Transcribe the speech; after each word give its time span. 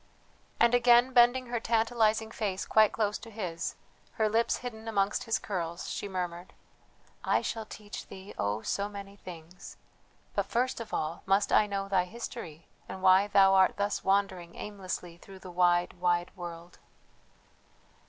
And 0.59 0.73
again 0.73 1.13
bending 1.13 1.45
her 1.45 1.59
tantalizing 1.59 2.31
face 2.31 2.65
quite 2.65 2.91
close 2.91 3.19
to 3.19 3.29
his, 3.29 3.75
her 4.13 4.27
lips 4.29 4.57
hidden 4.57 4.87
amongst 4.87 5.25
his 5.25 5.37
curls, 5.37 5.91
she 5.91 6.07
murmured: 6.07 6.53
"I 7.23 7.43
shall 7.43 7.67
teach 7.67 8.07
thee, 8.07 8.33
oh 8.35 8.63
so 8.63 8.89
many 8.89 9.15
things; 9.15 9.77
but 10.33 10.47
first 10.47 10.79
of 10.79 10.91
all 10.91 11.21
must 11.27 11.53
I 11.53 11.67
know 11.67 11.87
thy 11.87 12.05
history 12.05 12.65
and 12.89 13.03
why 13.03 13.27
thou 13.27 13.53
art 13.53 13.77
thus 13.77 14.03
wandering 14.03 14.55
aimlessly 14.55 15.17
through 15.17 15.37
the 15.37 15.51
wide, 15.51 15.93
wide 15.93 16.31
world." 16.35 16.79